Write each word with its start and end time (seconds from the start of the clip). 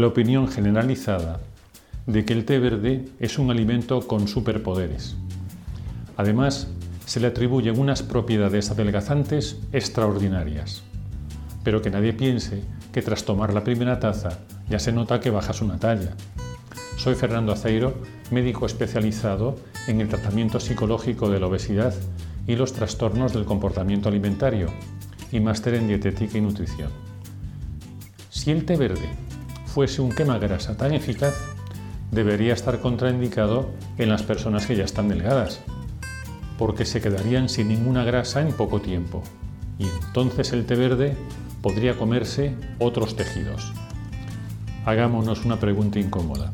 la 0.00 0.06
opinión 0.06 0.48
generalizada 0.48 1.40
de 2.06 2.24
que 2.24 2.32
el 2.32 2.44
té 2.44 2.58
verde 2.58 3.04
es 3.18 3.38
un 3.38 3.50
alimento 3.50 4.06
con 4.06 4.28
superpoderes. 4.28 5.16
Además, 6.16 6.68
se 7.04 7.20
le 7.20 7.26
atribuyen 7.26 7.78
unas 7.78 8.02
propiedades 8.02 8.70
adelgazantes 8.70 9.58
extraordinarias. 9.72 10.82
Pero 11.64 11.82
que 11.82 11.90
nadie 11.90 12.12
piense 12.12 12.62
que 12.92 13.02
tras 13.02 13.24
tomar 13.24 13.52
la 13.52 13.64
primera 13.64 14.00
taza 14.00 14.40
ya 14.68 14.78
se 14.78 14.92
nota 14.92 15.20
que 15.20 15.30
bajas 15.30 15.60
una 15.60 15.78
talla. 15.78 16.14
Soy 16.96 17.14
Fernando 17.14 17.52
Aceiro, 17.52 17.94
médico 18.30 18.66
especializado 18.66 19.56
en 19.86 20.00
el 20.00 20.08
tratamiento 20.08 20.60
psicológico 20.60 21.30
de 21.30 21.40
la 21.40 21.46
obesidad 21.46 21.94
y 22.46 22.56
los 22.56 22.72
trastornos 22.72 23.32
del 23.32 23.44
comportamiento 23.44 24.08
alimentario 24.08 24.68
y 25.30 25.40
máster 25.40 25.74
en 25.74 25.88
dietética 25.88 26.38
y 26.38 26.40
nutrición. 26.40 26.90
Si 28.30 28.50
el 28.50 28.64
té 28.64 28.76
verde 28.76 29.27
fuese 29.68 30.00
un 30.02 30.10
quemagrasa 30.10 30.76
tan 30.76 30.92
eficaz, 30.94 31.34
debería 32.10 32.54
estar 32.54 32.80
contraindicado 32.80 33.68
en 33.98 34.08
las 34.08 34.22
personas 34.22 34.66
que 34.66 34.76
ya 34.76 34.84
están 34.84 35.08
delgadas, 35.08 35.60
porque 36.56 36.84
se 36.84 37.00
quedarían 37.00 37.48
sin 37.48 37.68
ninguna 37.68 38.02
grasa 38.04 38.40
en 38.40 38.52
poco 38.52 38.80
tiempo, 38.80 39.22
y 39.78 39.84
entonces 39.84 40.52
el 40.52 40.64
té 40.64 40.74
verde 40.74 41.16
podría 41.62 41.96
comerse 41.98 42.54
otros 42.78 43.14
tejidos. 43.14 43.72
Hagámonos 44.84 45.44
una 45.44 45.60
pregunta 45.60 45.98
incómoda. 45.98 46.52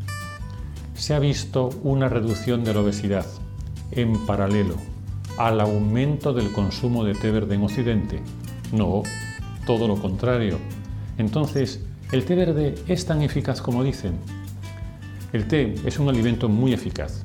¿Se 0.95 1.15
ha 1.15 1.19
visto 1.19 1.71
una 1.83 2.09
reducción 2.09 2.65
de 2.65 2.75
la 2.75 2.81
obesidad 2.81 3.27
en 3.93 4.27
paralelo 4.27 4.77
al 5.39 5.61
aumento 5.61 6.33
del 6.33 6.51
consumo 6.53 7.05
de 7.05 7.15
té 7.15 7.31
verde 7.31 7.55
en 7.55 7.63
Occidente? 7.63 8.21
No, 8.73 9.03
todo 9.67 9.87
lo 9.87 9.97
contrario. 9.97 10.59
Entonces, 11.17 11.81
¿el 12.13 12.25
té 12.25 12.35
verde 12.35 12.75
es 12.87 13.07
tan 13.07 13.23
eficaz 13.23 13.61
como 13.61 13.83
dicen? 13.83 14.15
El 15.33 15.49
té 15.49 15.75
es 15.85 15.99
un 15.99 16.09
alimento 16.09 16.49
muy 16.49 16.73
eficaz. 16.73 17.25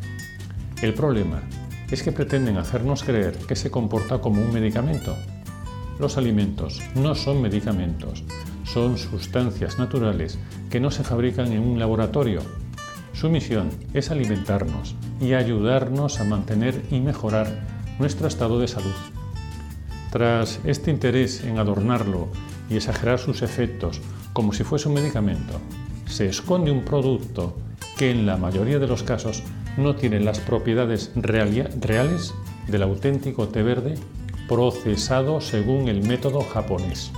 El 0.81 0.93
problema 0.93 1.43
es 1.91 2.03
que 2.03 2.11
pretenden 2.11 2.57
hacernos 2.57 3.03
creer 3.03 3.37
que 3.37 3.55
se 3.55 3.71
comporta 3.71 4.19
como 4.19 4.41
un 4.41 4.53
medicamento. 4.53 5.15
Los 5.99 6.17
alimentos 6.17 6.81
no 6.95 7.15
son 7.15 7.41
medicamentos, 7.41 8.23
son 8.63 8.97
sustancias 8.97 9.79
naturales 9.79 10.39
que 10.69 10.79
no 10.79 10.91
se 10.91 11.03
fabrican 11.03 11.51
en 11.51 11.61
un 11.61 11.79
laboratorio. 11.79 12.41
Su 13.13 13.29
misión 13.29 13.69
es 13.93 14.11
alimentarnos 14.11 14.95
y 15.19 15.33
ayudarnos 15.33 16.19
a 16.19 16.23
mantener 16.23 16.81
y 16.89 16.99
mejorar 16.99 17.67
nuestro 17.99 18.27
estado 18.27 18.59
de 18.59 18.67
salud. 18.67 18.95
Tras 20.11 20.59
este 20.63 20.89
interés 20.91 21.43
en 21.43 21.57
adornarlo 21.57 22.29
y 22.69 22.77
exagerar 22.77 23.19
sus 23.19 23.41
efectos 23.41 24.01
como 24.33 24.53
si 24.53 24.63
fuese 24.63 24.87
un 24.87 24.95
medicamento, 24.95 25.59
se 26.05 26.27
esconde 26.27 26.71
un 26.71 26.83
producto 26.83 27.55
que 27.97 28.11
en 28.11 28.25
la 28.25 28.37
mayoría 28.37 28.79
de 28.79 28.87
los 28.87 29.03
casos 29.03 29.43
no 29.77 29.95
tienen 29.95 30.25
las 30.25 30.39
propiedades 30.39 31.11
reales 31.15 32.33
del 32.67 32.83
auténtico 32.83 33.47
té 33.47 33.63
verde 33.63 33.95
procesado 34.47 35.41
según 35.41 35.87
el 35.87 36.01
método 36.01 36.41
japonés. 36.41 37.11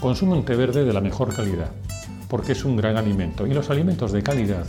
Consume 0.00 0.34
un 0.34 0.44
té 0.44 0.56
verde 0.56 0.84
de 0.84 0.92
la 0.92 1.00
mejor 1.00 1.34
calidad, 1.34 1.72
porque 2.28 2.52
es 2.52 2.64
un 2.64 2.76
gran 2.76 2.96
alimento 2.96 3.46
y 3.46 3.52
los 3.52 3.70
alimentos 3.70 4.12
de 4.12 4.22
calidad 4.22 4.66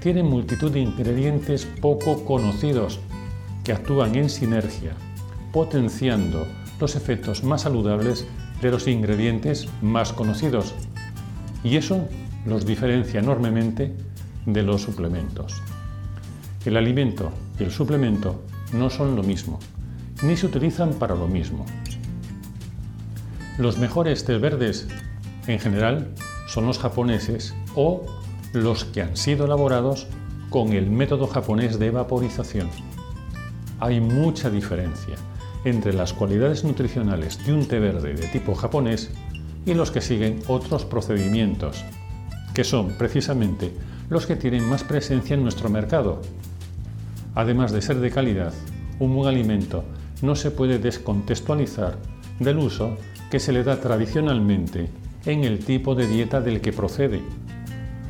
tienen 0.00 0.26
multitud 0.26 0.70
de 0.70 0.80
ingredientes 0.80 1.66
poco 1.80 2.24
conocidos 2.24 3.00
que 3.64 3.72
actúan 3.72 4.14
en 4.14 4.30
sinergia, 4.30 4.92
potenciando 5.52 6.46
los 6.80 6.96
efectos 6.96 7.44
más 7.44 7.62
saludables 7.62 8.26
de 8.60 8.70
los 8.70 8.86
ingredientes 8.86 9.68
más 9.82 10.12
conocidos. 10.12 10.74
Y 11.64 11.76
eso 11.76 12.08
los 12.46 12.66
diferencia 12.66 13.20
enormemente 13.20 13.94
de 14.46 14.62
los 14.62 14.82
suplementos. 14.82 15.62
El 16.64 16.76
alimento 16.76 17.32
y 17.58 17.64
el 17.64 17.70
suplemento 17.70 18.42
no 18.72 18.90
son 18.90 19.16
lo 19.16 19.22
mismo, 19.22 19.58
ni 20.22 20.36
se 20.36 20.46
utilizan 20.46 20.94
para 20.94 21.14
lo 21.14 21.26
mismo. 21.26 21.64
Los 23.58 23.78
mejores 23.78 24.24
té 24.24 24.38
verdes, 24.38 24.88
en 25.46 25.58
general, 25.58 26.08
son 26.48 26.66
los 26.66 26.78
japoneses 26.78 27.54
o 27.74 28.06
los 28.52 28.84
que 28.84 29.02
han 29.02 29.16
sido 29.16 29.44
elaborados 29.44 30.06
con 30.48 30.72
el 30.72 30.90
método 30.90 31.26
japonés 31.26 31.78
de 31.78 31.90
vaporización. 31.90 32.68
Hay 33.78 34.00
mucha 34.00 34.50
diferencia 34.50 35.16
entre 35.64 35.92
las 35.92 36.12
cualidades 36.12 36.64
nutricionales 36.64 37.44
de 37.44 37.52
un 37.52 37.66
té 37.66 37.78
verde 37.78 38.14
de 38.14 38.26
tipo 38.28 38.54
japonés 38.54 39.10
y 39.66 39.74
los 39.74 39.90
que 39.90 40.00
siguen 40.00 40.40
otros 40.48 40.84
procedimientos, 40.84 41.84
que 42.54 42.64
son 42.64 42.92
precisamente 42.98 43.72
los 44.08 44.26
que 44.26 44.36
tienen 44.36 44.64
más 44.64 44.84
presencia 44.84 45.34
en 45.34 45.42
nuestro 45.42 45.68
mercado. 45.68 46.20
Además 47.34 47.72
de 47.72 47.82
ser 47.82 48.00
de 48.00 48.10
calidad, 48.10 48.52
un 48.98 49.14
buen 49.14 49.28
alimento 49.28 49.84
no 50.22 50.34
se 50.34 50.50
puede 50.50 50.78
descontextualizar 50.78 51.96
del 52.38 52.58
uso 52.58 52.96
que 53.30 53.38
se 53.38 53.52
le 53.52 53.62
da 53.62 53.80
tradicionalmente 53.80 54.88
en 55.26 55.44
el 55.44 55.64
tipo 55.64 55.94
de 55.94 56.06
dieta 56.06 56.40
del 56.40 56.60
que 56.60 56.72
procede, 56.72 57.20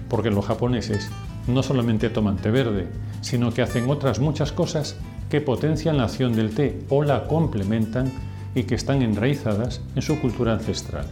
porque 0.09 0.31
los 0.31 0.47
japoneses 0.47 1.11
no 1.47 1.63
solamente 1.63 2.11
toman 2.11 2.37
té 2.37 2.51
verde, 2.51 2.89
sino 3.21 3.53
que 3.53 3.63
hacen 3.63 3.91
otras 3.91 4.21
muchas 4.21 4.53
cosas 4.53 4.97
que 5.31 5.41
potencian 5.41 5.97
la 5.97 6.05
acción 6.05 6.35
del 6.35 6.55
té 6.55 6.81
o 6.91 7.03
la 7.03 7.27
complementan 7.27 8.13
y 8.55 8.65
que 8.65 8.75
están 8.75 9.01
enraizadas 9.01 9.81
en 9.95 10.03
su 10.03 10.21
cultura 10.21 10.53
ancestral. 10.53 11.07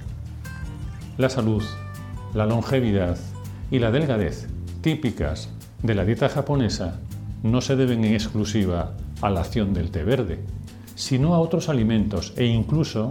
La 1.17 1.31
salud, 1.31 1.63
la 2.35 2.45
longevidad 2.45 3.17
y 3.71 3.79
la 3.79 3.91
delgadez 3.91 4.49
típicas 4.83 5.49
de 5.83 5.95
la 5.95 6.05
dieta 6.05 6.29
japonesa 6.29 6.99
no 7.43 7.61
se 7.61 7.77
deben 7.77 8.05
en 8.05 8.15
exclusiva 8.15 8.95
a 9.23 9.31
la 9.31 9.41
acción 9.41 9.73
del 9.73 9.91
té 9.91 10.03
verde, 10.03 10.41
sino 10.97 11.35
a 11.35 11.41
otros 11.41 11.69
alimentos 11.69 12.33
e 12.37 12.45
incluso 12.47 13.11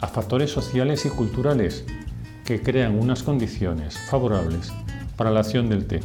a 0.00 0.06
factores 0.06 0.50
sociales 0.50 1.06
y 1.06 1.08
culturales 1.08 1.84
que 2.44 2.60
crean 2.60 2.98
unas 2.98 3.22
condiciones 3.22 3.96
favorables 3.98 4.72
para 5.16 5.30
la 5.30 5.40
acción 5.40 5.70
del 5.70 5.86
té. 5.86 6.00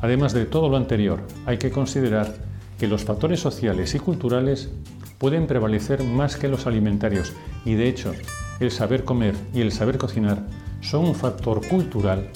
Además 0.00 0.32
de 0.32 0.46
todo 0.46 0.68
lo 0.70 0.76
anterior, 0.76 1.20
hay 1.44 1.58
que 1.58 1.70
considerar 1.70 2.45
que 2.78 2.86
los 2.86 3.04
factores 3.04 3.40
sociales 3.40 3.94
y 3.94 3.98
culturales 3.98 4.70
pueden 5.18 5.46
prevalecer 5.46 6.02
más 6.04 6.36
que 6.36 6.48
los 6.48 6.66
alimentarios 6.66 7.32
y 7.64 7.74
de 7.74 7.88
hecho 7.88 8.12
el 8.60 8.70
saber 8.70 9.04
comer 9.04 9.34
y 9.54 9.60
el 9.60 9.72
saber 9.72 9.98
cocinar 9.98 10.46
son 10.80 11.06
un 11.06 11.14
factor 11.14 11.66
cultural 11.66 12.30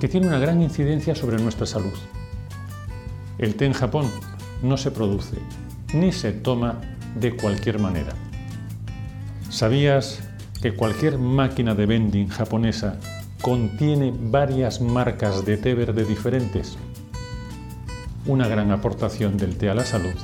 que 0.00 0.08
tiene 0.08 0.26
una 0.26 0.38
gran 0.38 0.62
incidencia 0.62 1.14
sobre 1.14 1.40
nuestra 1.40 1.66
salud. 1.66 1.92
El 3.38 3.54
té 3.54 3.66
en 3.66 3.72
Japón 3.72 4.10
no 4.62 4.76
se 4.76 4.90
produce 4.90 5.36
ni 5.94 6.12
se 6.12 6.32
toma 6.32 6.80
de 7.14 7.36
cualquier 7.36 7.78
manera. 7.78 8.14
¿Sabías 9.50 10.20
que 10.62 10.74
cualquier 10.74 11.18
máquina 11.18 11.74
de 11.74 11.86
vending 11.86 12.28
japonesa 12.28 12.98
contiene 13.42 14.12
varias 14.16 14.80
marcas 14.80 15.44
de 15.44 15.56
té 15.56 15.74
verde 15.74 16.04
diferentes? 16.04 16.78
Una 18.26 18.46
gran 18.46 18.70
aportación 18.70 19.36
del 19.36 19.56
té 19.56 19.68
a 19.68 19.74
la 19.74 19.84
salud 19.84 20.14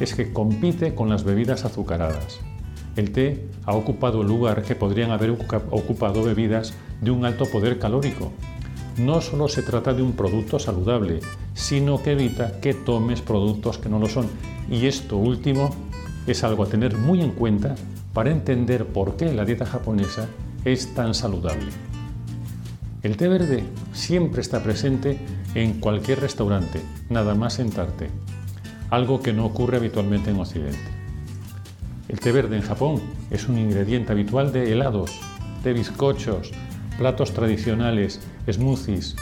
es 0.00 0.14
que 0.14 0.32
compite 0.32 0.94
con 0.94 1.08
las 1.08 1.24
bebidas 1.24 1.64
azucaradas. 1.64 2.40
El 2.94 3.10
té 3.12 3.48
ha 3.64 3.72
ocupado 3.72 4.22
el 4.22 4.28
lugar 4.28 4.62
que 4.62 4.74
podrían 4.74 5.10
haber 5.10 5.30
ocupado 5.30 6.22
bebidas 6.22 6.74
de 7.00 7.10
un 7.10 7.24
alto 7.24 7.46
poder 7.46 7.78
calórico, 7.78 8.32
no 8.98 9.20
solo 9.20 9.48
se 9.48 9.62
trata 9.62 9.94
de 9.94 10.02
un 10.02 10.12
producto 10.12 10.58
saludable, 10.58 11.20
sino 11.54 12.02
que 12.02 12.12
evita 12.12 12.60
que 12.60 12.74
tomes 12.74 13.22
productos 13.22 13.78
que 13.78 13.88
no 13.88 13.98
lo 13.98 14.08
son. 14.08 14.26
Y 14.68 14.86
esto 14.86 15.16
último 15.16 15.70
es 16.26 16.44
algo 16.44 16.64
a 16.64 16.68
tener 16.68 16.98
muy 16.98 17.22
en 17.22 17.30
cuenta 17.30 17.76
para 18.12 18.30
entender 18.30 18.86
por 18.86 19.16
qué 19.16 19.32
la 19.32 19.44
dieta 19.44 19.64
japonesa 19.64 20.26
es 20.64 20.94
tan 20.94 21.14
saludable. 21.14 21.70
El 23.02 23.16
té 23.16 23.28
verde 23.28 23.62
siempre 23.92 24.40
está 24.40 24.62
presente 24.62 25.18
en 25.54 25.80
cualquier 25.80 26.20
restaurante, 26.20 26.82
nada 27.08 27.34
más 27.34 27.54
sentarte, 27.54 28.10
algo 28.90 29.20
que 29.20 29.32
no 29.32 29.44
ocurre 29.46 29.76
habitualmente 29.76 30.30
en 30.30 30.40
Occidente. 30.40 30.78
El 32.08 32.20
té 32.20 32.32
verde 32.32 32.56
en 32.56 32.62
Japón 32.62 33.02
es 33.30 33.48
un 33.48 33.58
ingrediente 33.58 34.12
habitual 34.12 34.52
de 34.52 34.72
helados, 34.72 35.20
de 35.62 35.72
bizcochos, 35.72 36.52
platos 36.98 37.32
tradicionales, 37.32 38.20
smoothies 38.50 39.16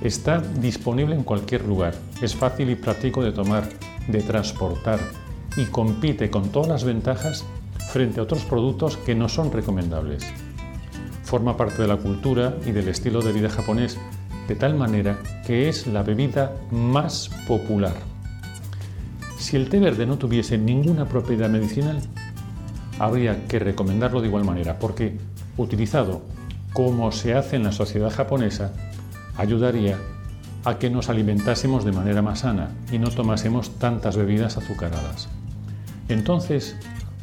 Está 0.00 0.40
disponible 0.40 1.14
en 1.14 1.22
cualquier 1.22 1.64
lugar, 1.64 1.94
es 2.20 2.34
fácil 2.34 2.68
y 2.68 2.74
práctico 2.74 3.22
de 3.22 3.32
tomar, 3.32 3.68
de 4.08 4.20
transportar 4.22 4.98
y 5.56 5.64
compite 5.66 6.30
con 6.30 6.50
todas 6.50 6.68
las 6.68 6.84
ventajas 6.84 7.44
frente 7.90 8.20
a 8.20 8.24
otros 8.24 8.44
productos 8.44 8.96
que 8.96 9.14
no 9.14 9.28
son 9.28 9.52
recomendables. 9.52 10.24
Forma 11.22 11.56
parte 11.56 11.80
de 11.80 11.88
la 11.88 11.96
cultura 11.96 12.56
y 12.66 12.72
del 12.72 12.88
estilo 12.88 13.22
de 13.22 13.32
vida 13.32 13.48
japonés 13.48 13.98
de 14.48 14.54
tal 14.54 14.74
manera 14.74 15.18
que 15.46 15.68
es 15.68 15.86
la 15.86 16.02
bebida 16.02 16.52
más 16.70 17.30
popular. 17.46 17.94
Si 19.38 19.56
el 19.56 19.68
té 19.68 19.78
verde 19.78 20.06
no 20.06 20.18
tuviese 20.18 20.58
ninguna 20.58 21.06
propiedad 21.06 21.50
medicinal, 21.50 22.00
habría 22.98 23.46
que 23.46 23.58
recomendarlo 23.58 24.20
de 24.20 24.28
igual 24.28 24.44
manera, 24.44 24.78
porque 24.78 25.18
utilizado 25.56 26.22
como 26.72 27.12
se 27.12 27.34
hace 27.34 27.56
en 27.56 27.64
la 27.64 27.72
sociedad 27.72 28.10
japonesa, 28.10 28.72
ayudaría 29.36 29.98
a 30.64 30.78
que 30.78 30.90
nos 30.90 31.08
alimentásemos 31.08 31.84
de 31.84 31.92
manera 31.92 32.22
más 32.22 32.40
sana 32.40 32.70
y 32.90 32.98
no 32.98 33.10
tomásemos 33.10 33.78
tantas 33.78 34.16
bebidas 34.16 34.56
azucaradas. 34.56 35.28
Entonces, 36.08 36.76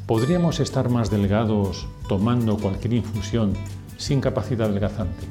¿podríamos 0.06 0.60
estar 0.60 0.90
más 0.90 1.10
delgados 1.10 1.88
tomando 2.08 2.58
cualquier 2.58 2.94
infusión 2.94 3.54
sin 3.98 4.22
capacidad 4.22 4.70
adelgazante? 4.70 5.26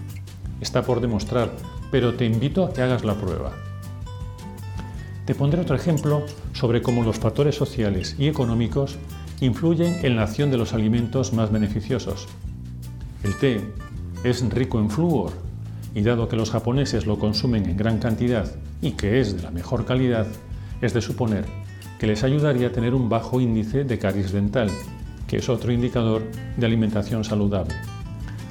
Está 0.61 0.83
por 0.83 1.01
demostrar, 1.01 1.51
pero 1.91 2.15
te 2.15 2.25
invito 2.25 2.65
a 2.65 2.73
que 2.73 2.83
hagas 2.83 3.05
la 3.05 3.15
prueba. 3.15 3.53
Te 5.25 5.35
pondré 5.35 5.61
otro 5.61 5.77
ejemplo 5.77 6.25
sobre 6.53 6.83
cómo 6.83 7.03
los 7.03 7.19
factores 7.19 7.55
sociales 7.55 8.17
y 8.19 8.29
económicos 8.29 8.99
influyen 9.41 10.05
en 10.05 10.17
la 10.17 10.25
acción 10.25 10.51
de 10.51 10.59
los 10.59 10.73
alimentos 10.73 11.33
más 11.33 11.53
beneficiosos. 11.53 12.29
El 13.23 13.37
té 13.37 13.61
es 14.25 14.43
rico 14.51 14.79
en 14.79 14.91
flúor 14.91 15.33
y 15.95 16.03
dado 16.03 16.29
que 16.29 16.37
los 16.37 16.51
japoneses 16.51 17.07
lo 17.07 17.19
consumen 17.19 17.69
en 17.69 17.77
gran 17.77 17.99
cantidad 17.99 18.51
y 18.83 18.93
que 18.93 19.21
es 19.21 19.37
de 19.37 19.43
la 19.43 19.51
mejor 19.51 19.85
calidad, 19.85 20.27
es 20.81 20.95
de 20.95 21.01
suponer 21.01 21.45
que 21.99 22.07
les 22.07 22.25
ayudaría 22.25 22.69
a 22.69 22.73
tener 22.73 22.95
un 22.95 23.11
bajo 23.11 23.41
índice 23.41 23.85
de 23.85 23.99
caries 23.99 24.33
dental, 24.33 24.71
que 25.29 25.37
es 25.37 25.51
otro 25.51 25.71
indicador 25.71 26.23
de 26.57 26.67
alimentación 26.67 27.25
saludable. 27.25 27.75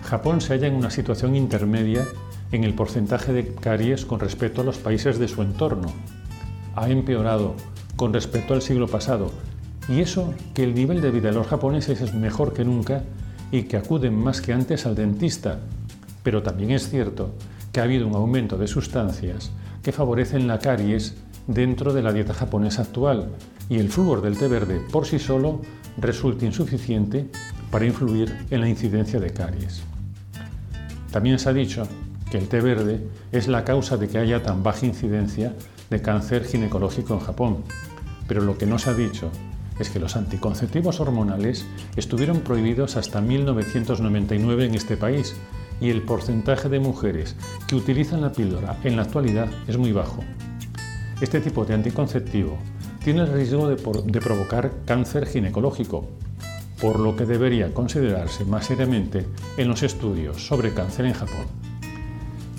Japón 0.03 0.39
se 0.39 0.53
halla 0.53 0.67
en 0.67 0.75
una 0.75 0.91
situación 0.91 1.35
intermedia 1.35 2.05
en 2.51 2.63
el 2.63 2.73
porcentaje 2.73 3.33
de 3.33 3.53
caries 3.53 4.05
con 4.05 4.19
respecto 4.19 4.61
a 4.61 4.63
los 4.63 4.77
países 4.77 5.19
de 5.19 5.27
su 5.27 5.41
entorno. 5.41 5.91
Ha 6.75 6.89
empeorado 6.89 7.55
con 7.95 8.13
respecto 8.13 8.53
al 8.53 8.61
siglo 8.61 8.87
pasado 8.87 9.31
y 9.87 10.01
eso 10.01 10.33
que 10.53 10.63
el 10.63 10.73
nivel 10.73 11.01
de 11.01 11.11
vida 11.11 11.29
de 11.29 11.35
los 11.35 11.47
japoneses 11.47 12.01
es 12.01 12.13
mejor 12.13 12.53
que 12.53 12.65
nunca 12.65 13.03
y 13.51 13.63
que 13.63 13.77
acuden 13.77 14.15
más 14.15 14.41
que 14.41 14.53
antes 14.53 14.85
al 14.85 14.95
dentista. 14.95 15.59
Pero 16.23 16.43
también 16.43 16.71
es 16.71 16.89
cierto 16.89 17.33
que 17.71 17.79
ha 17.79 17.83
habido 17.83 18.07
un 18.07 18.15
aumento 18.15 18.57
de 18.57 18.67
sustancias 18.67 19.51
que 19.83 19.91
favorecen 19.91 20.47
la 20.47 20.59
caries 20.59 21.15
dentro 21.47 21.93
de 21.93 22.03
la 22.03 22.13
dieta 22.13 22.33
japonesa 22.33 22.83
actual 22.83 23.29
y 23.69 23.77
el 23.77 23.89
flúor 23.89 24.21
del 24.21 24.37
té 24.37 24.47
verde 24.47 24.81
por 24.91 25.05
sí 25.05 25.17
solo 25.19 25.61
resulta 25.97 26.45
insuficiente 26.45 27.27
para 27.71 27.85
influir 27.85 28.33
en 28.49 28.61
la 28.61 28.69
incidencia 28.69 29.19
de 29.19 29.31
caries. 29.31 29.81
También 31.11 31.39
se 31.39 31.49
ha 31.49 31.53
dicho 31.53 31.87
que 32.31 32.37
el 32.37 32.47
té 32.47 32.61
verde 32.61 33.01
es 33.31 33.47
la 33.47 33.63
causa 33.63 33.97
de 33.97 34.07
que 34.07 34.17
haya 34.17 34.43
tan 34.43 34.63
baja 34.63 34.85
incidencia 34.85 35.55
de 35.89 36.01
cáncer 36.01 36.45
ginecológico 36.45 37.13
en 37.13 37.19
Japón, 37.19 37.63
pero 38.27 38.41
lo 38.41 38.57
que 38.57 38.65
no 38.65 38.77
se 38.77 38.91
ha 38.91 38.93
dicho 38.93 39.31
es 39.79 39.89
que 39.89 39.99
los 39.99 40.15
anticonceptivos 40.15 40.99
hormonales 40.99 41.65
estuvieron 41.95 42.41
prohibidos 42.41 42.97
hasta 42.97 43.21
1999 43.21 44.65
en 44.65 44.75
este 44.75 44.97
país 44.97 45.35
y 45.81 45.89
el 45.89 46.01
porcentaje 46.01 46.69
de 46.69 46.79
mujeres 46.79 47.35
que 47.67 47.75
utilizan 47.75 48.21
la 48.21 48.31
píldora 48.31 48.77
en 48.83 48.97
la 48.97 49.03
actualidad 49.03 49.47
es 49.67 49.77
muy 49.77 49.91
bajo. 49.91 50.23
Este 51.21 51.39
tipo 51.39 51.65
de 51.65 51.73
anticonceptivo 51.73 52.57
tiene 53.03 53.21
el 53.21 53.33
riesgo 53.33 53.67
de, 53.67 53.77
de 54.05 54.21
provocar 54.21 54.71
cáncer 54.85 55.25
ginecológico, 55.25 56.07
por 56.81 56.99
lo 56.99 57.15
que 57.15 57.25
debería 57.25 57.73
considerarse 57.73 58.45
más 58.45 58.65
seriamente 58.65 59.25
en 59.57 59.67
los 59.67 59.83
estudios 59.83 60.45
sobre 60.45 60.73
cáncer 60.73 61.05
en 61.05 61.13
Japón. 61.13 61.45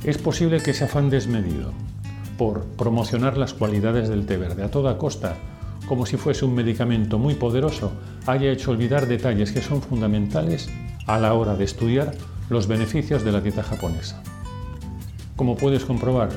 Es 0.04 0.16
posible 0.16 0.62
que 0.62 0.70
ese 0.70 0.84
afán 0.84 1.10
desmedido 1.10 1.72
por 2.38 2.64
promocionar 2.64 3.36
las 3.36 3.52
cualidades 3.52 4.08
del 4.08 4.24
té 4.24 4.38
verde 4.38 4.64
a 4.64 4.70
toda 4.70 4.96
costa 4.96 5.36
como 5.90 6.06
si 6.06 6.16
fuese 6.16 6.44
un 6.44 6.54
medicamento 6.54 7.18
muy 7.18 7.34
poderoso, 7.34 7.90
haya 8.24 8.52
hecho 8.52 8.70
olvidar 8.70 9.08
detalles 9.08 9.50
que 9.50 9.60
son 9.60 9.82
fundamentales 9.82 10.68
a 11.08 11.18
la 11.18 11.34
hora 11.34 11.56
de 11.56 11.64
estudiar 11.64 12.14
los 12.48 12.68
beneficios 12.68 13.24
de 13.24 13.32
la 13.32 13.40
dieta 13.40 13.64
japonesa. 13.64 14.22
Como 15.34 15.56
puedes 15.56 15.84
comprobar, 15.84 16.28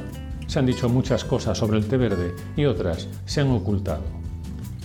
se 0.47 0.57
han 0.57 0.65
dicho 0.65 0.89
muchas 0.89 1.23
cosas 1.23 1.55
sobre 1.55 1.77
el 1.77 1.85
té 1.85 1.97
verde 1.97 2.33
y 2.57 2.65
otras 2.65 3.07
se 3.25 3.41
han 3.41 3.51
ocultado. 3.51 4.01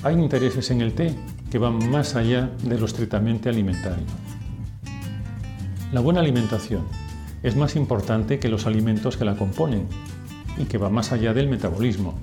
Hay 0.03 0.17
intereses 0.17 0.71
en 0.71 0.83
el 0.83 0.93
té 0.93 1.15
que 1.51 1.57
van 1.57 1.91
más 1.91 2.15
allá 2.15 2.51
de 2.63 2.79
lo 2.79 2.85
estrictamente 2.85 3.49
alimentario. 3.49 4.05
La 5.95 6.01
buena 6.01 6.21
alimentación 6.21 7.08
es 7.43 7.57
más 7.57 7.77
importante 7.77 8.39
que 8.39 8.49
los 8.49 8.67
alimentos 8.67 9.17
que 9.17 9.25
la 9.25 9.37
componen 9.37 9.87
y 10.57 10.65
que 10.65 10.79
va 10.79 10.91
más 10.91 11.13
allá 11.13 11.35
del 11.35 11.49
metabolismo. 11.49 12.15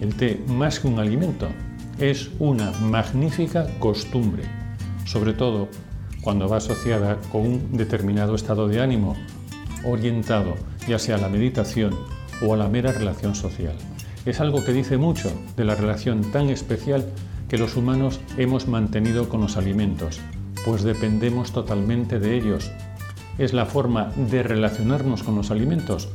El 0.00 0.14
té, 0.14 0.40
más 0.48 0.80
que 0.80 0.88
un 0.88 0.98
alimento, 0.98 1.48
es 1.98 2.30
una 2.38 2.70
magnífica 2.72 3.66
costumbre, 3.78 4.44
sobre 5.04 5.32
todo 5.32 5.68
cuando 6.22 6.48
va 6.48 6.58
asociada 6.58 7.18
con 7.32 7.42
un 7.42 7.76
determinado 7.76 8.34
estado 8.34 8.68
de 8.68 8.80
ánimo 8.80 9.16
orientado 9.84 10.56
ya 10.88 10.98
sea 10.98 11.16
a 11.16 11.20
la 11.20 11.28
meditación 11.28 11.94
o 12.42 12.54
a 12.54 12.56
la 12.56 12.68
mera 12.68 12.92
relación 12.92 13.34
social. 13.34 13.74
Es 14.24 14.40
algo 14.40 14.64
que 14.64 14.72
dice 14.72 14.96
mucho 14.96 15.30
de 15.56 15.64
la 15.64 15.74
relación 15.74 16.22
tan 16.32 16.48
especial 16.48 17.04
que 17.48 17.58
los 17.58 17.76
humanos 17.76 18.20
hemos 18.36 18.66
mantenido 18.68 19.28
con 19.28 19.40
los 19.40 19.56
alimentos, 19.56 20.20
pues 20.64 20.82
dependemos 20.82 21.52
totalmente 21.52 22.18
de 22.18 22.36
ellos. 22.36 22.70
Es 23.38 23.52
la 23.52 23.66
forma 23.66 24.12
de 24.16 24.42
relacionarnos 24.42 25.22
con 25.22 25.36
los 25.36 25.50
alimentos 25.50 26.08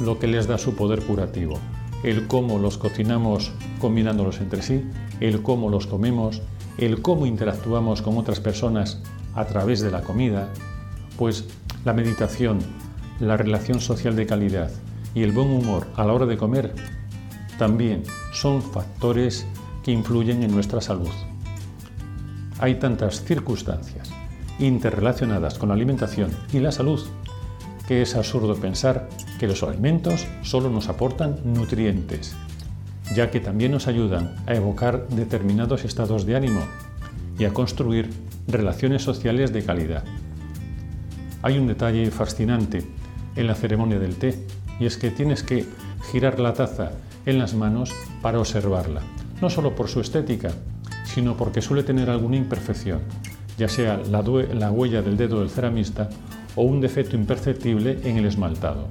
lo 0.00 0.18
que 0.18 0.28
les 0.28 0.46
da 0.46 0.56
su 0.56 0.74
poder 0.76 1.00
curativo 1.02 1.58
el 2.02 2.26
cómo 2.26 2.58
los 2.58 2.78
cocinamos 2.78 3.52
combinándolos 3.80 4.40
entre 4.40 4.62
sí, 4.62 4.84
el 5.20 5.42
cómo 5.42 5.68
los 5.68 5.86
comemos, 5.86 6.42
el 6.78 7.02
cómo 7.02 7.26
interactuamos 7.26 8.02
con 8.02 8.16
otras 8.16 8.40
personas 8.40 9.02
a 9.34 9.44
través 9.44 9.80
de 9.80 9.90
la 9.90 10.02
comida, 10.02 10.48
pues 11.18 11.46
la 11.84 11.92
meditación, 11.92 12.58
la 13.20 13.36
relación 13.36 13.80
social 13.80 14.16
de 14.16 14.26
calidad 14.26 14.70
y 15.14 15.22
el 15.22 15.32
buen 15.32 15.50
humor 15.50 15.86
a 15.96 16.04
la 16.04 16.12
hora 16.12 16.26
de 16.26 16.38
comer 16.38 16.74
también 17.58 18.02
son 18.32 18.62
factores 18.62 19.46
que 19.82 19.92
influyen 19.92 20.42
en 20.42 20.52
nuestra 20.52 20.80
salud. 20.80 21.10
Hay 22.58 22.76
tantas 22.76 23.22
circunstancias 23.24 24.10
interrelacionadas 24.60 25.58
con 25.58 25.70
la 25.70 25.74
alimentación 25.74 26.30
y 26.52 26.60
la 26.60 26.72
salud 26.72 27.00
que 27.90 28.02
es 28.02 28.14
absurdo 28.14 28.54
pensar 28.54 29.08
que 29.40 29.48
los 29.48 29.64
alimentos 29.64 30.24
solo 30.42 30.70
nos 30.70 30.88
aportan 30.88 31.40
nutrientes, 31.42 32.36
ya 33.16 33.32
que 33.32 33.40
también 33.40 33.72
nos 33.72 33.88
ayudan 33.88 34.36
a 34.46 34.54
evocar 34.54 35.08
determinados 35.08 35.84
estados 35.84 36.24
de 36.24 36.36
ánimo 36.36 36.60
y 37.36 37.46
a 37.46 37.52
construir 37.52 38.08
relaciones 38.46 39.02
sociales 39.02 39.52
de 39.52 39.64
calidad. 39.64 40.04
Hay 41.42 41.58
un 41.58 41.66
detalle 41.66 42.08
fascinante 42.12 42.86
en 43.34 43.48
la 43.48 43.56
ceremonia 43.56 43.98
del 43.98 44.14
té 44.14 44.46
y 44.78 44.86
es 44.86 44.96
que 44.96 45.10
tienes 45.10 45.42
que 45.42 45.66
girar 46.12 46.38
la 46.38 46.54
taza 46.54 46.92
en 47.26 47.40
las 47.40 47.54
manos 47.54 47.92
para 48.22 48.38
observarla, 48.38 49.00
no 49.40 49.50
solo 49.50 49.74
por 49.74 49.88
su 49.88 50.00
estética, 50.00 50.52
sino 51.06 51.36
porque 51.36 51.60
suele 51.60 51.82
tener 51.82 52.08
alguna 52.08 52.36
imperfección, 52.36 53.00
ya 53.60 53.68
sea 53.68 53.98
la, 53.98 54.22
la 54.22 54.70
huella 54.70 55.02
del 55.02 55.18
dedo 55.18 55.40
del 55.40 55.50
ceramista 55.50 56.08
o 56.56 56.62
un 56.62 56.80
defecto 56.80 57.14
imperceptible 57.14 58.00
en 58.04 58.16
el 58.16 58.24
esmaltado. 58.24 58.88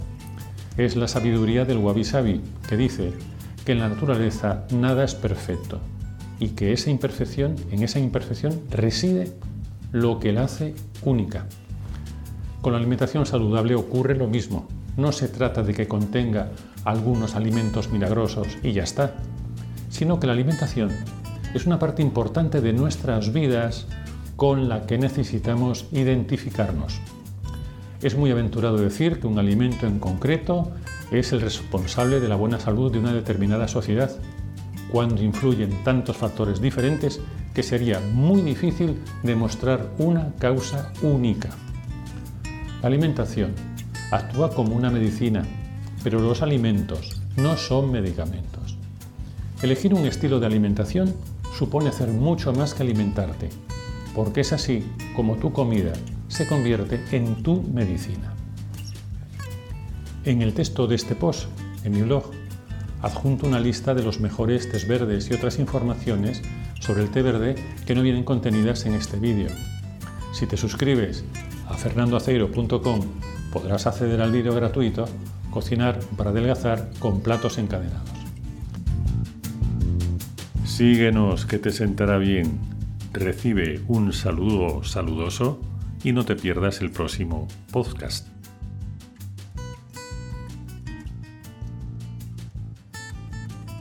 Es 0.77 0.95
la 0.95 1.07
sabiduría 1.07 1.65
del 1.65 1.79
wabi 1.79 2.03
sabi 2.03 2.39
que 2.69 2.77
dice 2.77 3.11
que 3.65 3.71
en 3.71 3.79
la 3.79 3.89
naturaleza 3.89 4.65
nada 4.71 5.03
es 5.03 5.15
perfecto 5.15 5.79
y 6.39 6.49
que 6.49 6.71
esa 6.71 6.91
imperfección, 6.91 7.55
en 7.71 7.81
esa 7.81 7.97
imperfección 7.97 8.61
reside 8.69 9.33
lo 9.91 10.19
que 10.19 10.33
la 10.33 10.43
hace 10.43 10.75
única. 11.03 11.47
Con 12.61 12.73
la 12.73 12.77
alimentación 12.77 13.25
saludable 13.25 13.73
ocurre 13.73 14.15
lo 14.15 14.27
mismo. 14.27 14.67
No 14.97 15.11
se 15.11 15.29
trata 15.29 15.63
de 15.63 15.73
que 15.73 15.87
contenga 15.87 16.51
algunos 16.85 17.33
alimentos 17.33 17.89
milagrosos 17.89 18.47
y 18.61 18.73
ya 18.73 18.83
está, 18.83 19.15
sino 19.89 20.19
que 20.19 20.27
la 20.27 20.33
alimentación 20.33 20.91
es 21.55 21.65
una 21.65 21.79
parte 21.79 22.03
importante 22.03 22.61
de 22.61 22.73
nuestras 22.73 23.33
vidas 23.33 23.87
con 24.39 24.69
la 24.69 24.87
que 24.87 24.97
necesitamos 24.97 25.85
identificarnos. 25.91 27.01
Es 28.01 28.15
muy 28.15 28.31
aventurado 28.31 28.77
decir 28.77 29.19
que 29.19 29.27
un 29.27 29.37
alimento 29.37 29.85
en 29.85 29.99
concreto 29.99 30.71
es 31.11 31.33
el 31.33 31.41
responsable 31.41 32.21
de 32.21 32.29
la 32.29 32.37
buena 32.37 32.57
salud 32.57 32.89
de 32.89 32.99
una 32.99 33.11
determinada 33.11 33.67
sociedad, 33.67 34.09
cuando 34.93 35.21
influyen 35.21 35.83
tantos 35.83 36.15
factores 36.15 36.61
diferentes 36.61 37.19
que 37.53 37.63
sería 37.63 37.99
muy 37.99 38.41
difícil 38.41 39.01
demostrar 39.23 39.89
una 39.97 40.33
causa 40.39 40.93
única. 41.01 41.49
La 42.81 42.87
alimentación 42.87 43.51
actúa 44.09 44.55
como 44.55 44.73
una 44.73 44.89
medicina, 44.89 45.43
pero 46.01 46.21
los 46.21 46.41
alimentos 46.41 47.21
no 47.35 47.57
son 47.57 47.91
medicamentos. 47.91 48.77
Elegir 49.61 49.93
un 49.93 50.05
estilo 50.05 50.39
de 50.39 50.45
alimentación 50.45 51.13
supone 51.57 51.89
hacer 51.89 52.07
mucho 52.07 52.53
más 52.53 52.73
que 52.73 52.83
alimentarte, 52.83 53.49
porque 54.15 54.41
es 54.41 54.53
así 54.53 54.83
como 55.15 55.37
tu 55.37 55.51
comida 55.53 55.93
se 56.27 56.47
convierte 56.47 57.01
en 57.11 57.43
tu 57.43 57.63
medicina. 57.63 58.33
En 60.25 60.41
el 60.41 60.53
texto 60.53 60.87
de 60.87 60.95
este 60.95 61.15
post, 61.15 61.49
en 61.83 61.93
mi 61.93 62.01
blog, 62.01 62.31
adjunto 63.01 63.47
una 63.47 63.59
lista 63.59 63.93
de 63.93 64.03
los 64.03 64.19
mejores 64.19 64.69
tés 64.69 64.87
verdes 64.87 65.29
y 65.29 65.33
otras 65.33 65.59
informaciones 65.59 66.41
sobre 66.79 67.03
el 67.03 67.09
té 67.09 67.21
verde 67.21 67.55
que 67.85 67.95
no 67.95 68.01
vienen 68.01 68.23
contenidas 68.23 68.85
en 68.85 68.93
este 68.93 69.17
vídeo. 69.17 69.49
Si 70.33 70.45
te 70.45 70.57
suscribes 70.57 71.23
a 71.67 71.73
fernandoaceiro.com 71.75 73.01
podrás 73.51 73.87
acceder 73.87 74.21
al 74.21 74.31
vídeo 74.31 74.53
gratuito 74.53 75.05
Cocinar 75.49 75.99
para 76.15 76.29
adelgazar 76.29 76.91
con 76.99 77.21
platos 77.21 77.57
encadenados. 77.57 78.07
Síguenos 80.63 81.47
que 81.47 81.57
te 81.57 81.71
sentará 81.71 82.19
bien. 82.19 82.68
Recibe 83.13 83.81
un 83.87 84.13
saludo 84.13 84.83
saludoso 84.83 85.59
y 86.03 86.11
no 86.11 86.25
te 86.25 86.35
pierdas 86.35 86.81
el 86.81 86.91
próximo 86.91 87.47
podcast. 87.71 88.27